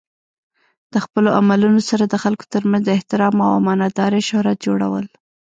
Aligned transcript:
د 0.93 0.95
خپلو 1.05 1.29
عملونو 1.39 1.81
سره 1.89 2.03
د 2.07 2.15
خلکو 2.23 2.45
ترمنځ 2.53 2.83
د 2.85 2.89
احترام 2.97 3.35
او 3.45 3.51
امانت 3.59 3.91
دارۍ 3.99 4.21
شهرت 4.29 4.57
جوړول. 4.65 5.05